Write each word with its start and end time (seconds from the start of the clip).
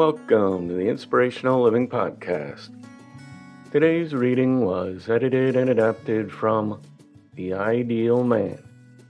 Welcome 0.00 0.68
to 0.68 0.72
the 0.72 0.88
Inspirational 0.88 1.62
Living 1.62 1.86
Podcast. 1.86 2.70
Today's 3.70 4.14
reading 4.14 4.62
was 4.64 5.10
edited 5.10 5.56
and 5.56 5.68
adapted 5.68 6.32
from 6.32 6.80
The 7.34 7.52
Ideal 7.52 8.24
Man 8.24 8.62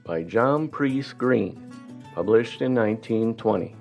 by 0.04 0.24
John 0.24 0.66
Priest 0.66 1.16
Greene, 1.16 1.72
published 2.12 2.60
in 2.60 2.74
1920. 2.74 3.76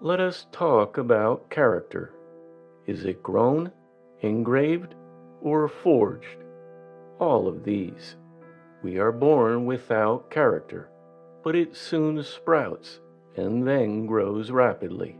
Let 0.00 0.18
us 0.18 0.48
talk 0.50 0.98
about 0.98 1.48
character. 1.50 2.14
Is 2.88 3.04
it 3.04 3.22
grown, 3.22 3.70
engraved, 4.22 4.96
or 5.40 5.68
forged? 5.68 6.42
All 7.20 7.46
of 7.46 7.62
these. 7.62 8.16
We 8.82 8.98
are 8.98 9.12
born 9.12 9.66
without 9.66 10.30
character, 10.30 10.90
but 11.46 11.54
it 11.54 11.76
soon 11.76 12.20
sprouts 12.24 12.98
and 13.36 13.64
then 13.68 14.04
grows 14.04 14.50
rapidly. 14.50 15.16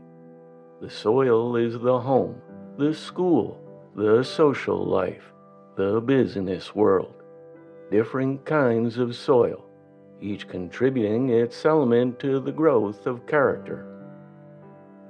The 0.81 0.89
soil 0.89 1.55
is 1.55 1.79
the 1.79 2.01
home, 2.01 2.41
the 2.77 2.93
school, 2.93 3.61
the 3.95 4.23
social 4.23 4.85
life, 4.85 5.31
the 5.77 6.01
business 6.01 6.75
world. 6.75 7.13
Different 7.91 8.43
kinds 8.43 8.97
of 8.97 9.15
soil, 9.15 9.69
each 10.19 10.49
contributing 10.49 11.29
its 11.29 11.65
element 11.65 12.19
to 12.19 12.41
the 12.41 12.51
growth 12.51 13.07
of 13.07 13.25
character. 13.25 13.87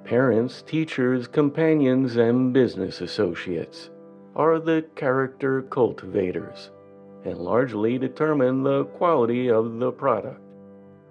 Parents, 0.03 0.61
teachers, 0.61 1.27
companions, 1.27 2.17
and 2.17 2.53
business 2.53 3.01
associates 3.01 3.89
are 4.35 4.59
the 4.59 4.85
character 4.93 5.63
cultivators 5.63 6.69
and 7.25 7.39
largely 7.39 7.97
determine 7.97 8.61
the 8.61 8.85
quality 8.99 9.49
of 9.49 9.79
the 9.79 9.91
product, 9.91 10.41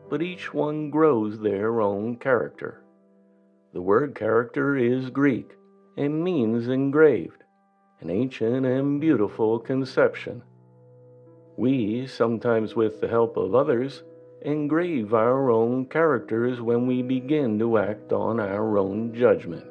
but 0.09 0.23
each 0.23 0.53
one 0.53 0.91
grows 0.91 1.39
their 1.39 1.81
own 1.81 2.17
character. 2.17 2.83
The 3.73 3.83
word 3.83 4.15
character 4.15 4.77
is 4.77 5.11
Greek 5.11 5.53
and 5.97 6.23
means 6.23 6.69
engraved, 6.69 7.43
an 8.01 8.11
ancient 8.11 8.67
and 8.67 9.01
beautiful 9.01 9.59
conception. 9.59 10.43
We, 11.57 12.07
sometimes 12.07 12.77
with 12.77 13.01
the 13.01 13.09
help 13.09 13.37
of 13.37 13.55
others, 13.55 14.03
engrave 14.43 15.15
our 15.15 15.51
own 15.51 15.87
characters 15.87 16.61
when 16.61 16.87
we 16.87 17.03
begin 17.03 17.59
to 17.59 17.79
act 17.79 18.13
on 18.13 18.39
our 18.39 18.79
own 18.79 19.15
judgment, 19.15 19.67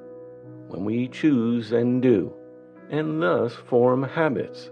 when 0.67 0.83
we 0.83 1.07
choose 1.07 1.71
and 1.71 2.01
do, 2.01 2.33
and 2.89 3.21
thus 3.21 3.53
form 3.53 4.03
habits 4.03 4.71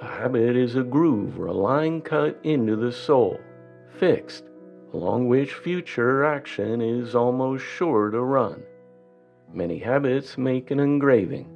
a 0.00 0.06
habit 0.06 0.56
is 0.56 0.76
a 0.76 0.82
groove 0.82 1.38
or 1.40 1.46
a 1.46 1.52
line 1.52 2.02
cut 2.02 2.38
into 2.42 2.76
the 2.76 2.92
soul, 2.92 3.40
fixed, 3.98 4.44
along 4.94 5.26
which 5.26 5.54
future 5.54 6.24
action 6.24 6.80
is 6.80 7.16
almost 7.16 7.64
sure 7.64 8.10
to 8.10 8.20
run. 8.20 8.62
Many 9.52 9.78
habits 9.78 10.38
make 10.38 10.70
an 10.70 10.78
engraving, 10.78 11.48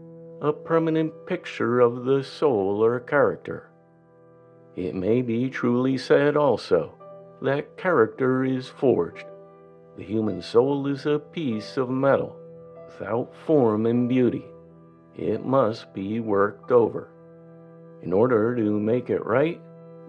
a 0.42 0.52
permanent 0.52 1.12
picture 1.24 1.78
of 1.78 2.04
the 2.04 2.24
soul 2.24 2.84
or 2.84 2.98
character. 2.98 3.70
It 4.74 4.96
may 4.96 5.22
be 5.22 5.48
truly 5.50 5.96
said 5.98 6.36
also 6.36 6.94
that 7.40 7.76
character 7.76 8.44
is 8.44 8.66
forged. 8.66 9.26
The 9.96 10.02
human 10.02 10.42
soul 10.42 10.88
is 10.88 11.06
a 11.06 11.20
piece 11.20 11.76
of 11.76 11.88
metal 11.88 12.34
without 12.86 13.32
form 13.46 13.86
and 13.86 14.08
beauty. 14.08 14.46
It 15.16 15.46
must 15.46 15.94
be 15.94 16.18
worked 16.18 16.72
over. 16.72 17.08
In 18.02 18.12
order 18.12 18.56
to 18.56 18.80
make 18.80 19.10
it 19.10 19.24
right, 19.24 19.60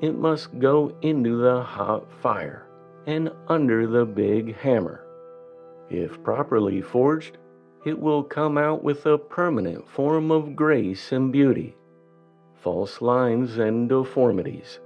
it 0.02 0.18
must 0.18 0.58
go 0.58 0.96
into 1.04 1.38
the 1.38 1.62
hot 1.62 2.12
fire 2.24 2.66
and 3.06 3.32
under 3.48 3.88
the 3.88 4.06
big 4.06 4.56
hammer. 4.58 5.06
If 5.90 6.22
properly 6.24 6.82
forged, 6.82 7.38
it 7.86 8.00
will 8.00 8.24
come 8.24 8.58
out 8.58 8.84
with 8.84 9.06
a 9.06 9.18
permanent 9.18 9.88
form 9.88 10.32
of 10.32 10.56
grace 10.56 11.12
and 11.12 11.32
beauty. 11.32 11.76
False 12.56 13.02
lines 13.02 13.58
and 13.58 13.88
deformities, 13.88 14.80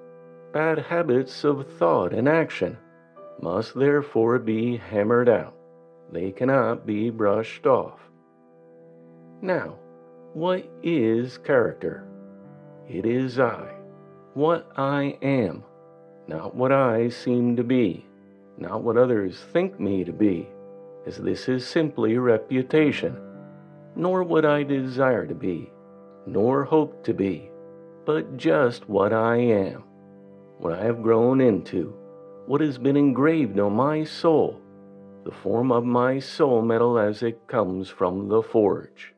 bad 0.53 0.77
habits 0.77 1.43
of 1.43 1.67
thought 1.73 2.13
and 2.13 2.29
action, 2.29 2.77
must 3.41 3.73
therefore 3.73 4.39
be 4.39 4.77
hammered 4.77 5.27
out. 5.27 5.55
They 6.11 6.31
cannot 6.31 6.85
be 6.85 7.09
brushed 7.09 7.65
off. 7.65 7.99
Now, 9.41 9.79
what 10.33 10.63
is 10.83 11.39
character? 11.39 12.07
It 12.87 13.05
is 13.05 13.39
I, 13.39 13.73
what 14.33 14.71
I 14.77 15.17
am, 15.21 15.63
not 16.27 16.55
what 16.55 16.71
I 16.71 17.09
seem 17.09 17.55
to 17.57 17.63
be, 17.63 18.05
not 18.57 18.83
what 18.83 18.97
others 18.97 19.39
think 19.51 19.79
me 19.79 20.03
to 20.03 20.13
be, 20.13 20.47
as 21.05 21.17
this 21.17 21.49
is 21.49 21.67
simply 21.67 22.17
reputation, 22.17 23.17
nor 23.95 24.23
what 24.23 24.45
I 24.45 24.63
desire 24.63 25.25
to 25.25 25.35
be, 25.35 25.71
nor 26.25 26.63
hope 26.63 27.03
to 27.05 27.13
be, 27.13 27.49
but 28.05 28.37
just 28.37 28.87
what 28.87 29.13
I 29.13 29.37
am, 29.37 29.83
what 30.59 30.73
I 30.73 30.83
have 30.83 31.03
grown 31.03 31.41
into, 31.41 31.93
what 32.45 32.61
has 32.61 32.77
been 32.77 32.97
engraved 32.97 33.59
on 33.59 33.73
my 33.73 34.03
soul, 34.03 34.59
the 35.25 35.31
form 35.31 35.71
of 35.71 35.85
my 35.85 36.19
soul 36.19 36.61
metal 36.61 36.97
as 36.97 37.23
it 37.23 37.47
comes 37.47 37.89
from 37.89 38.29
the 38.29 38.41
forge. 38.41 39.13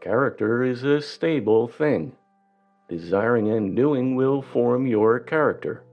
Character 0.00 0.62
is 0.62 0.84
a 0.84 1.00
stable 1.00 1.66
thing 1.66 2.16
desiring 2.88 3.50
and 3.50 3.74
doing 3.74 4.14
will 4.16 4.42
form 4.42 4.86
your 4.86 5.20
character. 5.20 5.84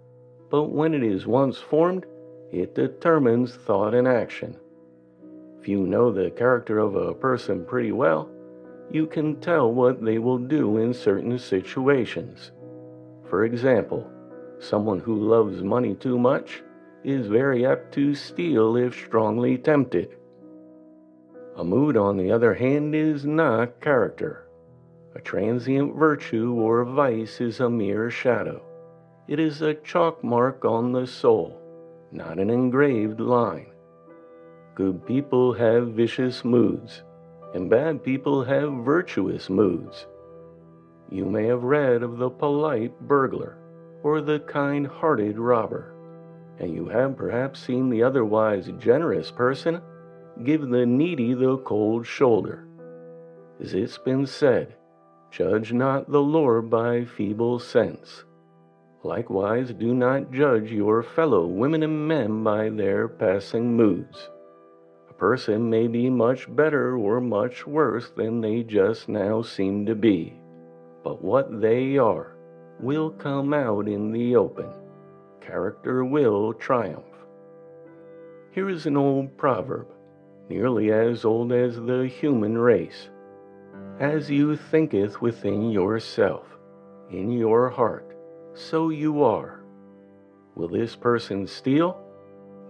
But 0.50 0.64
when 0.64 0.94
it 0.94 1.04
is 1.04 1.26
once 1.26 1.58
formed, 1.58 2.06
it 2.52 2.76
determines 2.76 3.56
thought 3.56 3.94
and 3.94 4.08
action. 4.08 4.58
If 5.60 5.68
you 5.68 5.86
know 5.86 6.12
the 6.12 6.32
character 6.32 6.80
of 6.80 6.96
a 6.96 7.14
person 7.14 7.66
pretty 7.66 7.92
well, 7.92 8.30
you 8.90 9.06
can 9.06 9.40
tell 9.40 9.72
what 9.72 10.04
they 10.04 10.18
will 10.18 10.38
do 10.38 10.78
in 10.78 10.94
certain 10.94 11.40
situations. 11.40 12.52
For 13.30 13.46
example, 13.46 14.10
someone 14.60 15.00
who 15.00 15.16
loves 15.16 15.64
money 15.64 15.96
too 15.96 16.20
much 16.20 16.62
is 17.04 17.28
very 17.28 17.66
apt 17.66 17.94
to 17.94 18.14
steal 18.14 18.76
if 18.76 18.94
strongly 18.94 19.58
tempted. 19.58 20.18
A 21.56 21.64
mood, 21.64 21.96
on 21.96 22.18
the 22.18 22.32
other 22.32 22.54
hand, 22.54 22.94
is 22.94 23.26
not 23.26 23.80
character. 23.80 24.48
A 25.14 25.20
transient 25.20 25.96
virtue 25.96 26.54
or 26.54 26.86
vice 26.86 27.42
is 27.42 27.60
a 27.60 27.70
mere 27.70 28.10
shadow. 28.10 28.62
It 29.28 29.40
is 29.40 29.62
a 29.62 29.74
chalk 29.74 30.24
mark 30.24 30.64
on 30.64 30.94
the 30.94 31.06
soul, 31.06 31.60
not 32.12 32.40
an 32.40 32.50
engraved 32.50 33.20
line. 33.20 33.68
Good 34.74 35.06
people 35.06 35.54
have 35.54 35.90
vicious 35.90 36.46
moods, 36.46 37.04
and 37.54 37.70
bad 37.70 38.04
people 38.04 38.44
have 38.46 38.86
virtuous 38.86 39.50
moods. 39.50 40.08
You 41.10 41.26
may 41.26 41.46
have 41.48 41.64
read 41.64 42.04
of 42.04 42.18
the 42.18 42.30
polite 42.30 42.98
burglar 43.02 43.58
or 44.04 44.22
the 44.22 44.40
kind 44.40 44.88
hearted 44.88 45.38
robber, 45.38 45.94
and 46.58 46.74
you 46.74 46.88
have 46.88 47.18
perhaps 47.18 47.60
seen 47.60 47.90
the 47.90 48.02
otherwise 48.02 48.70
generous 48.80 49.30
person 49.30 49.82
give 50.46 50.62
the 50.62 50.86
needy 50.86 51.34
the 51.34 51.58
cold 51.58 52.08
shoulder. 52.08 52.66
As 53.60 53.74
it's 53.74 53.98
been 53.98 54.26
said, 54.26 54.76
judge 55.32 55.72
not 55.72 56.12
the 56.12 56.22
Lord 56.22 56.70
by 56.70 57.06
feeble 57.06 57.58
sense. 57.58 58.26
Likewise, 59.04 59.74
do 59.74 59.94
not 59.94 60.32
judge 60.32 60.72
your 60.72 61.02
fellow 61.02 61.48
women 61.48 61.82
and 61.84 62.08
men 62.08 62.44
by 62.44 62.70
their 62.70 63.08
passing 63.08 63.76
moods 63.76 64.30
A 65.10 65.14
person 65.14 65.70
may 65.70 65.88
be 65.88 66.10
much 66.10 66.54
better 66.54 66.98
or 66.98 67.22
much 67.22 67.66
worse 67.66 68.12
than 68.12 68.42
they 68.42 68.62
just 68.62 69.08
now 69.08 69.42
seem 69.42 69.86
to 69.86 69.96
be, 69.96 70.34
but 71.04 71.24
what 71.24 71.62
they 71.62 71.98
are 71.98 72.36
will 72.80 73.12
come 73.12 73.54
out 73.54 73.88
in 73.88 74.12
the 74.12 74.36
open. 74.36 74.70
Character 75.40 76.04
will 76.04 76.54
triumph. 76.54 77.06
Here 78.52 78.70
is 78.70 78.86
an 78.86 78.98
old 78.98 79.38
proverb, 79.38 79.88
nearly 80.50 80.92
as 80.92 81.24
old 81.24 81.54
as 81.54 81.78
the 81.78 82.06
human 82.08 82.58
race. 82.58 83.10
As 84.02 84.32
you 84.32 84.56
thinketh 84.56 85.22
within 85.22 85.70
yourself, 85.70 86.58
in 87.12 87.32
your 87.32 87.70
heart, 87.70 88.18
so 88.56 88.90
you 88.90 89.22
are. 89.22 89.64
Will 90.56 90.70
this 90.70 90.96
person 90.96 91.46
steal? 91.46 92.04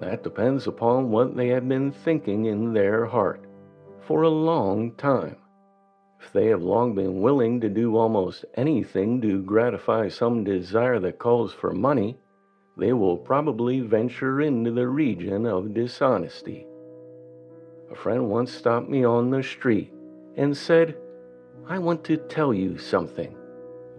That 0.01 0.24
depends 0.24 0.68
upon 0.68 1.10
what 1.10 1.38
they 1.38 1.48
have 1.48 1.69
been 1.69 1.94
thinking 1.94 2.48
in 2.48 2.74
their 2.74 3.06
heart 3.06 3.45
for 4.01 4.24
a 4.24 4.30
long 4.30 4.92
time. 4.95 5.38
If 6.19 6.33
they 6.33 6.48
have 6.48 6.63
long 6.63 6.95
been 6.95 7.22
willing 7.22 7.62
to 7.62 7.69
do 7.69 7.95
almost 7.95 8.44
anything 8.56 9.22
to 9.22 9.42
gratify 9.42 10.10
some 10.10 10.44
desire 10.44 11.00
that 11.00 11.18
calls 11.18 11.54
for 11.54 11.72
money, 11.72 12.18
they 12.77 12.92
will 12.92 13.16
probably 13.16 13.80
venture 13.80 14.42
into 14.42 14.72
the 14.72 14.89
region 14.89 15.45
of 15.45 15.74
dishonesty. 15.74 16.68
A 17.89 17.95
friend 17.95 18.30
once 18.30 18.51
stopped 18.51 18.89
me 18.89 19.06
on 19.06 19.30
the 19.30 19.42
street 19.42 19.94
and 20.36 20.57
said, 20.57 20.98
I 21.68 21.80
want 21.80 22.04
to 22.06 22.18
tell 22.18 22.54
you 22.54 22.78
something. 22.78 23.36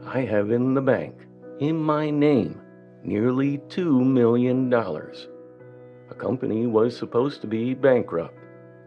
I 0.04 0.20
have 0.20 0.50
in 0.50 0.74
the 0.74 0.80
bank, 0.80 1.14
in 1.60 1.76
my 1.76 2.10
name, 2.10 2.60
nearly 3.02 3.58
$2 3.58 4.04
million. 4.04 4.72
A 4.72 6.14
company 6.14 6.66
was 6.66 6.96
supposed 6.96 7.40
to 7.40 7.46
be 7.46 7.74
bankrupt 7.74 8.36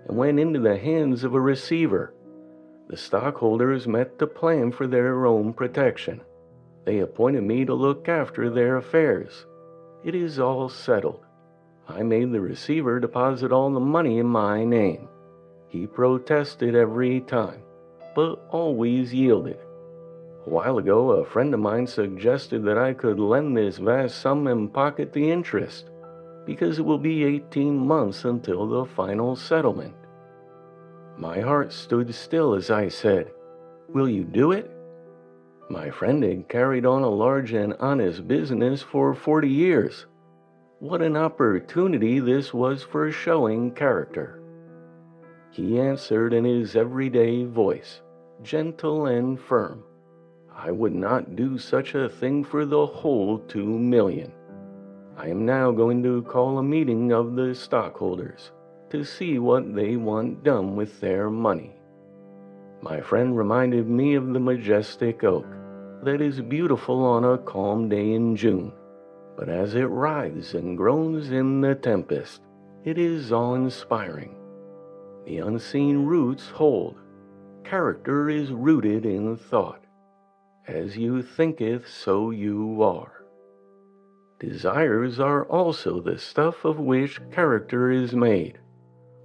and 0.07 0.18
went 0.18 0.39
into 0.39 0.60
the 0.60 0.77
hands 0.77 1.24
of 1.24 1.33
a 1.33 1.42
receiver. 1.42 2.13
The 2.88 2.98
stockholders 2.98 3.88
met 3.88 4.19
to 4.19 4.27
plan 4.27 4.72
for 4.72 4.88
their 4.88 5.25
own 5.25 5.54
protection. 5.54 6.22
They 6.86 7.00
appointed 7.00 7.44
me 7.44 7.66
to 7.66 7.74
look 7.74 8.07
after 8.07 8.50
their 8.50 8.77
affairs. 8.77 9.45
It 10.04 10.13
is 10.13 10.39
all 10.39 10.69
settled. 10.69 11.25
I 11.88 12.04
made 12.04 12.31
the 12.31 12.42
receiver 12.42 13.00
deposit 13.00 13.51
all 13.51 13.72
the 13.72 13.80
money 13.80 14.19
in 14.19 14.27
my 14.27 14.63
name. 14.63 15.07
He 15.68 15.88
protested 15.88 16.75
every 16.75 17.22
time, 17.22 17.62
but 18.15 18.39
always 18.50 19.13
yielded. 19.13 19.59
A 20.47 20.50
while 20.50 20.77
ago, 20.77 21.12
a 21.12 21.25
friend 21.25 21.53
of 21.53 21.59
mine 21.59 21.85
suggested 21.85 22.63
that 22.63 22.77
I 22.77 22.94
could 22.94 23.19
lend 23.19 23.57
this 23.57 23.77
vast 23.77 24.19
sum 24.19 24.47
and 24.47 24.73
pocket 24.73 25.12
the 25.12 25.29
interest 25.29 25.89
because 26.45 26.79
it 26.79 26.85
will 26.85 27.00
be 27.00 27.23
18 27.23 27.75
months 27.75 28.25
until 28.25 28.67
the 28.67 28.85
final 28.85 29.35
settlement. 29.35 29.95
My 31.17 31.39
heart 31.39 31.73
stood 31.73 32.13
still 32.13 32.53
as 32.53 32.69
I 32.69 32.88
said, 32.88 33.31
Will 33.89 34.09
you 34.09 34.23
do 34.23 34.51
it? 34.51 34.71
My 35.69 35.89
friend 35.89 36.23
had 36.23 36.47
carried 36.47 36.85
on 36.85 37.01
a 37.01 37.09
large 37.09 37.53
and 37.53 37.73
honest 37.79 38.27
business 38.27 38.81
for 38.81 39.15
40 39.15 39.47
years. 39.47 40.06
What 40.79 41.01
an 41.01 41.17
opportunity 41.17 42.19
this 42.19 42.53
was 42.53 42.83
for 42.83 43.12
showing 43.12 43.71
character. 43.71 44.41
He 45.50 45.79
answered 45.79 46.33
in 46.33 46.45
his 46.45 46.75
everyday 46.75 47.45
voice, 47.45 48.01
gentle 48.43 49.07
and 49.07 49.39
firm, 49.39 49.83
I 50.53 50.71
would 50.71 50.93
not 50.95 51.35
do 51.35 51.57
such 51.57 51.95
a 51.95 52.09
thing 52.09 52.43
for 52.43 52.65
the 52.65 52.85
whole 52.85 53.39
two 53.39 53.65
million. 53.65 54.31
I 55.17 55.27
am 55.29 55.45
now 55.45 55.71
going 55.71 56.03
to 56.03 56.23
call 56.23 56.57
a 56.57 56.63
meeting 56.63 57.11
of 57.11 57.35
the 57.35 57.55
stockholders 57.55 58.51
to 58.89 59.03
see 59.03 59.39
what 59.39 59.75
they 59.75 59.95
want 59.95 60.43
done 60.43 60.75
with 60.75 60.99
their 60.99 61.29
money. 61.29 61.75
My 62.81 63.01
friend 63.01 63.37
reminded 63.37 63.87
me 63.87 64.15
of 64.15 64.33
the 64.33 64.39
majestic 64.39 65.23
oak 65.23 65.45
that 66.03 66.21
is 66.21 66.41
beautiful 66.41 67.03
on 67.03 67.23
a 67.23 67.38
calm 67.38 67.89
day 67.89 68.13
in 68.13 68.35
June, 68.35 68.71
but 69.38 69.49
as 69.49 69.75
it 69.75 69.89
writhes 69.89 70.53
and 70.53 70.77
groans 70.77 71.31
in 71.31 71.61
the 71.61 71.75
tempest, 71.75 72.41
it 72.83 72.97
is 72.97 73.31
awe 73.31 73.55
inspiring. 73.55 74.35
The 75.25 75.39
unseen 75.39 76.05
roots 76.05 76.47
hold. 76.49 76.95
Character 77.65 78.29
is 78.29 78.51
rooted 78.51 79.07
in 79.07 79.35
thought. 79.38 79.83
As 80.67 80.97
you 80.97 81.23
thinketh, 81.23 81.89
so 81.89 82.29
you 82.29 82.83
are. 82.83 83.23
Desires 84.39 85.19
are 85.19 85.45
also 85.45 86.00
the 86.00 86.19
stuff 86.19 86.63
of 86.63 86.77
which 86.77 87.19
character 87.31 87.89
is 87.89 88.13
made, 88.13 88.59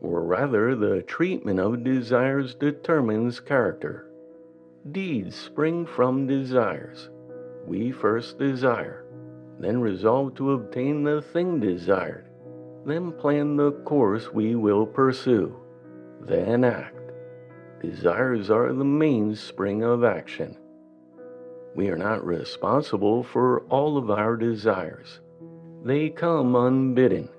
or 0.01 0.23
rather, 0.23 0.75
the 0.75 1.03
treatment 1.03 1.61
of 1.61 1.85
desires 1.85 2.55
determines 2.55 3.41
character. 3.41 4.11
Deeds 4.91 5.37
spring 5.37 5.85
from 5.85 6.27
desires. 6.27 7.11
We 7.67 7.93
first 7.93 8.39
desire, 8.39 9.05
then 9.59 9.83
resolve 9.83 10.35
to 10.37 10.53
obtain 10.53 11.05
the 11.05 11.21
thing 11.21 11.61
desired, 11.61 12.27
then 12.87 13.13
plan 13.13 13.57
the 13.57 13.73
course 13.85 14.33
we 14.33 14.55
will 14.55 14.87
pursue, 14.87 15.55
then 16.23 16.65
act. 16.65 17.00
Desires 17.81 18.51
are 18.51 18.73
the 18.73 18.85
mainspring 18.85 19.83
of 19.83 20.05
action. 20.05 20.57
We 21.75 21.89
are 21.89 21.97
not 21.97 22.25
responsible 22.27 23.23
for 23.23 23.61
all 23.71 23.97
of 23.97 24.11
our 24.11 24.37
desires. 24.37 25.21
They 25.83 26.11
come 26.11 26.57
unbidden. 26.57 27.31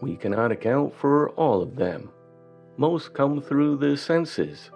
We 0.00 0.16
cannot 0.16 0.50
account 0.50 0.94
for 0.96 1.30
all 1.30 1.62
of 1.62 1.76
them. 1.76 2.10
Most 2.76 3.14
come 3.14 3.40
through 3.40 3.76
the 3.76 3.96
senses 3.96 4.70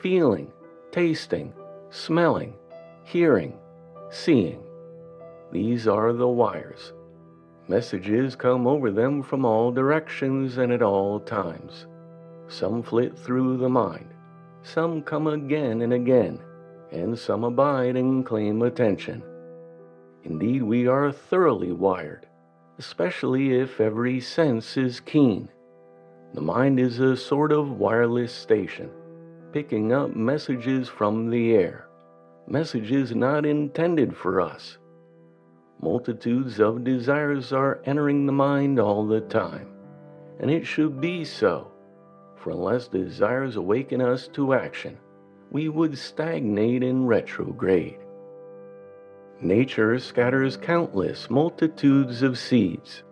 feeling, 0.00 0.50
tasting, 0.90 1.52
smelling, 1.90 2.54
hearing, 3.04 3.56
seeing. 4.10 4.62
These 5.52 5.86
are 5.86 6.12
the 6.12 6.28
wires. 6.28 6.92
Messages 7.68 8.34
come 8.34 8.66
over 8.66 8.90
them 8.90 9.22
from 9.22 9.44
all 9.44 9.70
directions 9.70 10.58
and 10.58 10.72
at 10.72 10.82
all 10.82 11.20
times. 11.20 11.86
Some 12.48 12.82
flit 12.82 13.16
through 13.16 13.58
the 13.58 13.68
mind, 13.68 14.12
some 14.62 15.02
come 15.02 15.26
again 15.26 15.82
and 15.82 15.92
again 15.92 16.40
and 16.92 17.18
some 17.18 17.44
abide 17.44 17.96
and 17.96 18.26
claim 18.26 18.62
attention. 18.62 19.22
Indeed, 20.24 20.62
we 20.62 20.86
are 20.86 21.12
thoroughly 21.12 21.72
wired, 21.72 22.26
especially 22.78 23.58
if 23.58 23.80
every 23.80 24.20
sense 24.20 24.76
is 24.76 25.00
keen. 25.00 25.48
The 26.34 26.40
mind 26.40 26.78
is 26.78 27.00
a 27.00 27.16
sort 27.16 27.52
of 27.52 27.78
wireless 27.78 28.32
station, 28.32 28.90
picking 29.52 29.92
up 29.92 30.14
messages 30.14 30.88
from 30.88 31.30
the 31.30 31.54
air, 31.54 31.86
messages 32.46 33.14
not 33.14 33.46
intended 33.46 34.16
for 34.16 34.40
us. 34.40 34.78
Multitudes 35.82 36.60
of 36.60 36.84
desires 36.84 37.52
are 37.52 37.80
entering 37.84 38.26
the 38.26 38.32
mind 38.32 38.78
all 38.78 39.06
the 39.06 39.22
time, 39.22 39.68
and 40.38 40.50
it 40.50 40.66
should 40.66 41.00
be 41.00 41.24
so, 41.24 41.70
for 42.40 42.50
unless 42.50 42.88
desires 42.88 43.56
awaken 43.56 44.00
us 44.00 44.28
to 44.28 44.54
action, 44.54 44.96
we 45.50 45.68
would 45.68 45.96
stagnate 45.96 46.82
in 46.82 47.06
retrograde. 47.06 47.98
Nature 49.40 49.98
scatters 49.98 50.56
countless 50.56 51.30
multitudes 51.30 52.22
of 52.22 52.38
seeds. 52.38 53.02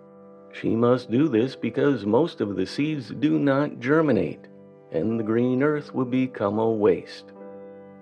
She 0.53 0.75
must 0.75 1.11
do 1.11 1.29
this 1.29 1.57
because 1.57 2.05
most 2.07 2.41
of 2.41 2.57
the 2.57 2.67
seeds 2.67 3.11
do 3.11 3.39
not 3.39 3.81
germinate, 3.81 4.47
and 4.93 5.19
the 5.19 5.25
green 5.25 5.63
earth 5.63 5.95
would 5.95 6.11
become 6.11 6.59
a 6.59 6.71
waste. 6.71 7.33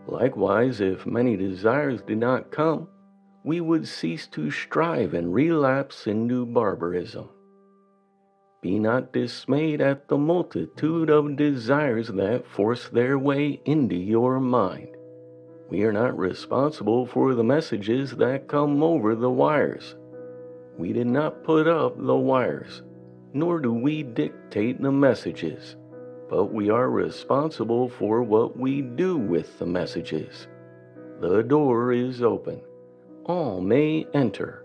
Likewise, 0.07 0.81
if 0.81 1.07
many 1.07 1.37
desires 1.37 2.01
did 2.03 2.19
not 2.19 2.51
come, 2.51 2.89
we 3.45 3.61
would 3.61 3.87
cease 3.87 4.27
to 4.29 4.51
strive 4.51 5.15
and 5.15 5.33
relapse 5.33 6.07
into 6.07 6.47
barbarism. 6.47 7.29
Be 8.63 8.79
not 8.79 9.13
dismayed 9.13 9.81
at 9.81 10.09
the 10.09 10.17
multitude 10.17 11.11
of 11.11 11.37
desires 11.37 12.09
that 12.09 12.47
force 12.47 12.89
their 12.89 13.19
way 13.19 13.61
into 13.65 13.97
your 13.97 14.41
mind. 14.41 14.97
We 15.69 15.83
are 15.83 15.93
not 15.93 16.17
responsible 16.17 17.07
for 17.07 17.35
the 17.35 17.45
messages 17.45 18.13
that 18.13 18.49
come 18.49 18.83
over 18.83 19.15
the 19.15 19.31
wires. 19.31 19.97
We 20.79 20.93
did 20.93 21.07
not 21.07 21.45
put 21.45 21.67
up 21.67 21.97
the 21.97 22.17
wires, 22.17 22.83
nor 23.33 23.61
do 23.61 23.73
we 23.73 24.03
dictate 24.03 24.81
the 24.81 24.93
messages, 24.93 25.77
but 26.31 26.53
we 26.53 26.71
are 26.71 26.91
responsible 26.91 27.89
for 27.89 28.23
what 28.23 28.57
we 28.57 28.81
do 28.81 29.17
with 29.19 29.59
the 29.59 29.67
messages. 29.67 30.49
The 31.21 31.43
door 31.43 31.93
is 31.93 32.23
open. 32.23 32.61
All 33.25 33.61
may 33.61 34.07
enter, 34.15 34.65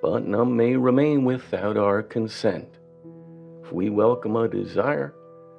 but 0.00 0.26
none 0.26 0.56
may 0.56 0.76
remain 0.76 1.24
without 1.24 1.76
our 1.76 2.02
consent. 2.02 2.75
If 3.66 3.72
we 3.72 3.90
welcome 3.90 4.36
a 4.36 4.46
desire 4.46 5.12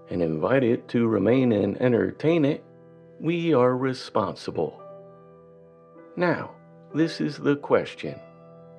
and 0.10 0.22
invite 0.22 0.64
it 0.64 0.88
to 0.90 1.10
remain 1.10 1.52
and 1.52 1.76
entertain 1.82 2.46
it, 2.46 2.64
we 3.20 3.54
are 3.54 3.76
responsible. 3.76 4.82
Now, 6.16 6.52
this 6.96 7.20
is 7.20 7.38
the 7.38 7.58
question 7.58 8.18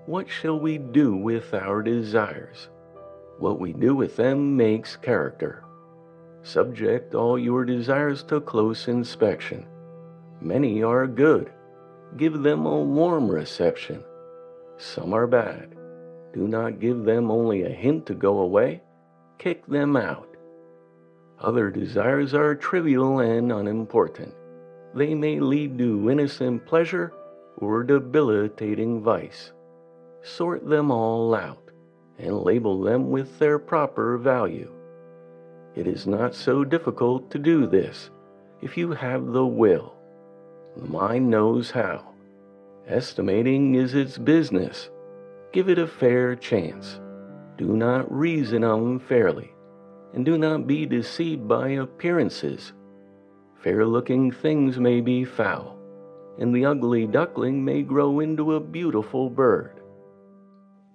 What 0.07 0.31
shall 0.31 0.59
we 0.59 0.79
do 0.79 1.15
with 1.15 1.53
our 1.53 1.83
desires? 1.83 2.71
What 3.39 3.61
we 3.61 3.75
do 3.75 3.95
with 3.95 4.17
them 4.17 4.57
makes 4.57 4.97
character. 4.97 5.63
Subject 6.43 7.15
all 7.15 7.39
your 7.39 7.67
desires 7.67 8.23
to 8.25 8.41
close 8.41 8.89
inspection. 8.89 9.67
Many 10.41 10.83
are 10.83 11.07
good. 11.07 11.53
Give 12.17 12.43
them 12.43 12.65
a 12.65 12.81
warm 12.81 13.31
reception. 13.31 14.03
Some 14.79 15.13
are 15.13 15.27
bad. 15.27 15.77
Do 16.33 16.49
not 16.49 16.81
give 16.81 17.05
them 17.05 17.31
only 17.31 17.65
a 17.65 17.69
hint 17.69 18.07
to 18.07 18.15
go 18.15 18.39
away. 18.39 18.81
Kick 19.39 19.65
them 19.67 19.97
out. 19.97 20.29
Other 21.41 21.71
desires 21.71 22.35
are 22.35 22.57
trivial 22.57 23.21
and 23.21 23.53
unimportant. 23.53 24.35
They 24.95 25.15
may 25.15 25.39
lead 25.39 25.79
to 25.79 26.11
innocent 26.11 26.67
pleasure 26.67 27.13
or 27.59 27.85
debilitating 27.85 29.01
vice. 29.01 29.53
Sort 30.23 30.69
them 30.69 30.91
all 30.91 31.35
out 31.35 31.71
and 32.19 32.41
label 32.41 32.81
them 32.83 33.11
with 33.11 33.39
their 33.39 33.61
proper 33.61 34.19
value. 34.19 34.73
It 35.77 35.87
is 35.87 36.07
not 36.07 36.35
so 36.35 36.65
difficult 36.65 37.31
to 37.31 37.39
do 37.39 37.67
this 37.67 38.11
if 38.61 38.77
you 38.77 38.91
have 38.91 39.27
the 39.27 39.47
will. 39.47 39.95
The 40.77 40.89
mind 40.89 41.31
knows 41.31 41.71
how. 41.71 42.05
Estimating 42.89 43.77
is 43.77 43.95
its 43.95 44.19
business. 44.19 44.91
Give 45.53 45.69
it 45.69 45.79
a 45.79 45.87
fair 45.87 46.35
chance. 46.35 46.99
Do 47.59 47.77
not 47.77 48.11
reason 48.11 48.63
unfairly, 48.63 49.53
and 50.15 50.25
do 50.25 50.39
not 50.39 50.69
be 50.69 50.87
deceived 50.87 51.49
by 51.49 51.71
appearances. 51.71 52.73
Fair 53.61 53.85
looking 53.85 54.31
things 54.31 54.79
may 54.79 55.01
be 55.01 55.25
foul, 55.25 55.77
and 56.39 56.55
the 56.55 56.65
ugly 56.65 57.05
duckling 57.05 57.65
may 57.65 57.83
grow 57.83 58.21
into 58.21 58.55
a 58.55 58.61
beautiful 58.61 59.29
bird. 59.29 59.81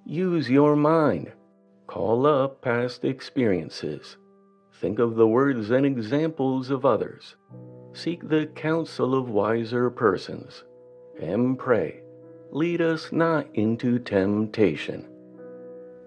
Use 0.05 0.49
your 0.49 0.77
mind. 0.77 1.33
Call 1.87 2.25
up 2.25 2.61
past 2.61 3.03
experiences. 3.03 4.15
Think 4.79 4.99
of 4.99 5.15
the 5.15 5.27
words 5.27 5.69
and 5.69 5.85
examples 5.85 6.69
of 6.69 6.85
others. 6.85 7.35
Seek 7.91 8.29
the 8.29 8.47
counsel 8.55 9.15
of 9.15 9.29
wiser 9.29 9.89
persons. 9.89 10.63
And 11.21 11.59
pray, 11.59 12.01
lead 12.51 12.81
us 12.81 13.11
not 13.11 13.47
into 13.53 13.99
temptation. 13.99 15.09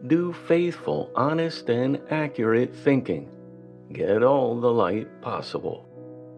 Do 0.07 0.33
faithful, 0.33 1.11
honest, 1.17 1.69
and 1.69 2.01
accurate 2.11 2.75
thinking. 2.75 3.29
Get 3.93 4.23
all 4.23 4.61
the 4.61 4.73
light 4.73 5.21
possible. 5.21 5.89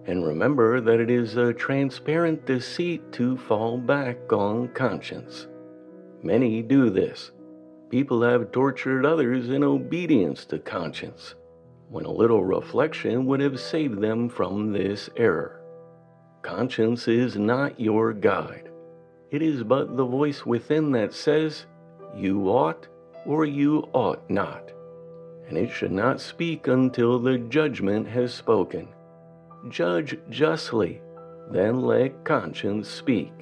And 0.06 0.24
remember 0.24 0.80
that 0.80 1.00
it 1.00 1.10
is 1.10 1.36
a 1.36 1.52
transparent 1.52 2.46
deceit 2.46 3.12
to 3.12 3.36
fall 3.36 3.76
back 3.76 4.32
on 4.32 4.68
conscience. 4.68 5.48
Many 6.22 6.62
do 6.62 6.88
this. 6.88 7.30
People 7.90 8.22
have 8.22 8.52
tortured 8.52 9.04
others 9.04 9.50
in 9.50 9.62
obedience 9.62 10.44
to 10.46 10.58
conscience, 10.58 11.34
when 11.90 12.04
a 12.04 12.10
little 12.10 12.44
reflection 12.44 13.26
would 13.26 13.40
have 13.40 13.60
saved 13.60 14.00
them 14.00 14.28
from 14.28 14.72
this 14.72 15.10
error. 15.16 15.60
Conscience 16.42 17.08
is 17.08 17.36
not 17.36 17.78
your 17.78 18.12
guide. 18.12 18.70
It 19.30 19.42
is 19.42 19.62
but 19.62 19.96
the 19.96 20.06
voice 20.06 20.46
within 20.46 20.92
that 20.92 21.12
says, 21.12 21.66
You 22.14 22.48
ought 22.48 22.88
or 23.28 23.44
you 23.44 23.86
ought 23.92 24.28
not. 24.30 24.72
And 25.48 25.58
it 25.58 25.70
should 25.70 25.92
not 25.92 26.18
speak 26.18 26.66
until 26.66 27.18
the 27.18 27.36
judgment 27.36 28.08
has 28.08 28.32
spoken. 28.32 28.88
Judge 29.68 30.18
justly, 30.30 31.02
then 31.50 31.82
let 31.82 32.24
conscience 32.24 32.88
speak. 32.88 33.32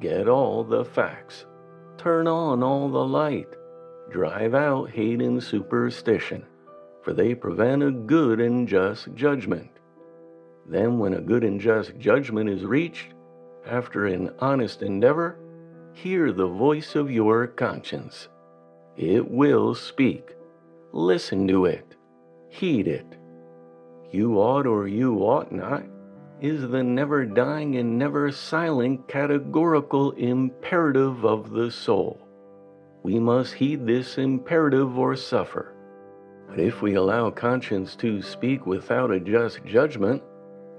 Get 0.00 0.28
all 0.28 0.64
the 0.64 0.84
facts. 0.84 1.46
Turn 1.98 2.26
on 2.26 2.64
all 2.64 2.88
the 2.88 3.06
light. 3.06 3.48
Drive 4.10 4.54
out 4.54 4.90
hate 4.90 5.22
and 5.22 5.42
superstition, 5.42 6.44
for 7.02 7.12
they 7.12 7.34
prevent 7.34 7.84
a 7.84 7.92
good 7.92 8.40
and 8.40 8.66
just 8.66 9.14
judgment. 9.14 9.70
Then, 10.68 10.98
when 10.98 11.14
a 11.14 11.20
good 11.20 11.44
and 11.44 11.60
just 11.60 11.96
judgment 11.96 12.50
is 12.50 12.64
reached, 12.64 13.14
after 13.66 14.06
an 14.06 14.30
honest 14.40 14.82
endeavor, 14.82 15.38
hear 15.92 16.32
the 16.32 16.48
voice 16.48 16.96
of 16.96 17.10
your 17.10 17.46
conscience. 17.46 18.28
It 18.96 19.30
will 19.30 19.74
speak. 19.74 20.34
Listen 20.92 21.46
to 21.48 21.66
it. 21.66 21.94
Heed 22.48 22.88
it 22.88 23.16
you 24.16 24.38
ought 24.38 24.66
or 24.66 24.88
you 24.88 25.18
ought 25.18 25.52
not, 25.52 25.82
is 26.40 26.68
the 26.68 26.82
never 26.82 27.24
dying 27.24 27.76
and 27.76 27.98
never 27.98 28.30
silent 28.30 29.06
categorical 29.08 30.12
imperative 30.12 31.24
of 31.24 31.50
the 31.50 31.70
soul. 31.70 32.18
We 33.02 33.18
must 33.18 33.54
heed 33.54 33.86
this 33.86 34.18
imperative 34.18 34.98
or 34.98 35.16
suffer. 35.16 35.74
But 36.48 36.60
if 36.60 36.82
we 36.82 36.94
allow 36.94 37.30
conscience 37.30 37.96
to 37.96 38.22
speak 38.22 38.66
without 38.66 39.10
a 39.10 39.20
just 39.20 39.64
judgment, 39.64 40.22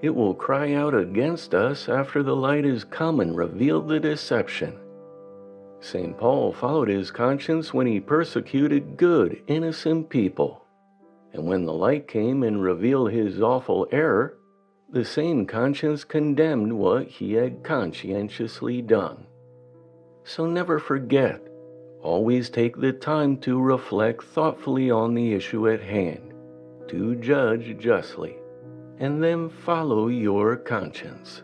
it 0.02 0.14
will 0.14 0.34
cry 0.34 0.74
out 0.74 0.96
against 0.96 1.54
us 1.54 1.90
after 1.90 2.24
the 2.24 2.36
light 2.36 2.66
is 2.66 2.84
come 2.84 3.20
and 3.20 3.36
revealed 3.36 3.88
the 3.88 4.00
deception. 4.00 4.78
St. 5.80 6.18
Paul 6.18 6.52
followed 6.52 6.88
his 6.88 7.12
conscience 7.12 7.74
when 7.74 7.88
he 7.88 8.00
persecuted 8.00 8.98
good, 8.98 9.42
innocent 9.48 10.10
people. 10.10 10.66
And 11.34 11.46
when 11.46 11.66
the 11.66 11.74
light 11.74 12.08
came 12.08 12.44
and 12.44 12.62
revealed 12.62 13.12
his 13.12 13.42
awful 13.42 13.88
error, 13.92 14.38
the 14.90 15.06
same 15.06 15.46
conscience 15.46 16.04
condemned 16.04 16.74
what 16.74 17.08
he 17.08 17.34
had 17.34 17.64
conscientiously 17.64 18.82
done. 18.82 19.28
So 20.24 20.46
never 20.46 20.80
forget, 20.80 21.42
always 22.02 22.50
take 22.50 22.78
the 22.78 22.94
time 22.94 23.38
to 23.40 23.62
reflect 23.62 24.24
thoughtfully 24.24 24.90
on 24.90 25.14
the 25.14 25.34
issue 25.34 25.70
at 25.70 25.82
hand, 25.82 26.34
to 26.88 27.16
judge 27.16 27.78
justly, 27.78 28.38
and 29.00 29.22
then 29.22 29.50
follow 29.50 30.08
your 30.08 30.56
conscience. 30.56 31.44